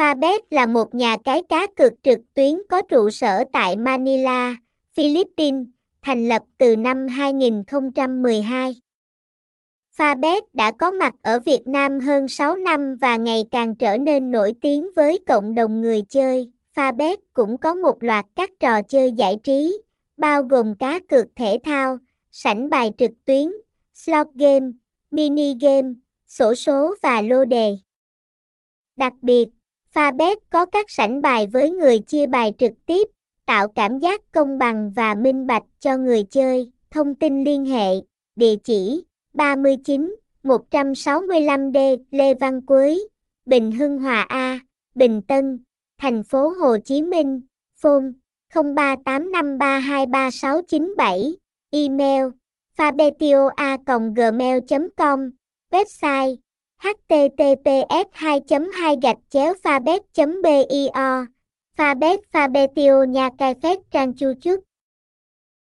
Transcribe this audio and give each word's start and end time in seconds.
Alphabet 0.00 0.40
là 0.50 0.66
một 0.66 0.94
nhà 0.94 1.16
cái 1.24 1.42
cá 1.48 1.66
cược 1.76 1.92
trực 2.02 2.18
tuyến 2.34 2.62
có 2.68 2.82
trụ 2.82 3.10
sở 3.10 3.44
tại 3.52 3.76
Manila, 3.76 4.56
Philippines, 4.96 5.66
thành 6.02 6.28
lập 6.28 6.42
từ 6.58 6.76
năm 6.76 7.08
2012. 7.08 8.76
Alphabet 9.96 10.54
đã 10.54 10.70
có 10.70 10.90
mặt 10.90 11.14
ở 11.22 11.40
Việt 11.40 11.60
Nam 11.66 12.00
hơn 12.00 12.28
6 12.28 12.56
năm 12.56 12.96
và 13.00 13.16
ngày 13.16 13.44
càng 13.50 13.74
trở 13.74 13.98
nên 13.98 14.30
nổi 14.30 14.54
tiếng 14.60 14.88
với 14.96 15.18
cộng 15.26 15.54
đồng 15.54 15.80
người 15.80 16.02
chơi. 16.08 16.50
Alphabet 16.74 17.18
cũng 17.32 17.58
có 17.58 17.74
một 17.74 18.02
loạt 18.02 18.26
các 18.36 18.50
trò 18.60 18.82
chơi 18.82 19.12
giải 19.12 19.36
trí, 19.42 19.82
bao 20.16 20.42
gồm 20.42 20.74
cá 20.74 21.00
cược 21.08 21.26
thể 21.36 21.58
thao, 21.64 21.98
sảnh 22.30 22.70
bài 22.70 22.92
trực 22.98 23.10
tuyến, 23.24 23.52
slot 23.94 24.26
game, 24.34 24.66
mini 25.10 25.54
game, 25.60 25.88
sổ 26.26 26.54
số 26.54 26.94
và 27.02 27.22
lô 27.22 27.44
đề. 27.44 27.76
Đặc 28.96 29.12
biệt, 29.22 29.48
Fabet 29.94 30.36
có 30.50 30.66
các 30.66 30.90
sảnh 30.90 31.22
bài 31.22 31.46
với 31.46 31.70
người 31.70 31.98
chia 31.98 32.26
bài 32.26 32.52
trực 32.58 32.72
tiếp, 32.86 33.08
tạo 33.46 33.68
cảm 33.68 33.98
giác 33.98 34.32
công 34.32 34.58
bằng 34.58 34.92
và 34.96 35.14
minh 35.14 35.46
bạch 35.46 35.62
cho 35.80 35.96
người 35.96 36.22
chơi. 36.22 36.70
Thông 36.90 37.14
tin 37.14 37.44
liên 37.44 37.64
hệ, 37.64 37.94
địa 38.36 38.56
chỉ 38.64 39.04
39 39.34 40.16
165D 40.42 41.96
Lê 42.10 42.34
Văn 42.34 42.66
Quế, 42.66 42.98
Bình 43.46 43.72
Hưng 43.72 43.98
Hòa 43.98 44.26
A, 44.28 44.60
Bình 44.94 45.22
Tân, 45.22 45.64
thành 45.98 46.22
phố 46.22 46.48
Hồ 46.48 46.76
Chí 46.84 47.02
Minh, 47.02 47.40
phone 47.76 48.04
0385323697, 48.54 51.34
email 51.70 52.24
fabetioa.gmail.com, 52.76 55.30
website 55.70 56.36
https 56.80 58.06
2 58.12 58.40
2 58.72 58.96
gạch 59.02 59.16
chéo 59.30 59.54
phabet 59.64 60.02
bio 60.42 61.24
phabet 61.76 62.20
Fabetio 62.32 63.04
Nha 63.04 63.30
Cai 63.38 63.54
Phép 63.54 63.78
Trang 63.90 64.14
Chu 64.14 64.32
trước 64.40 64.60